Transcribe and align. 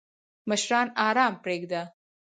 مشران 0.49 0.87
آرام 1.07 1.33
پریږده! 1.43 1.81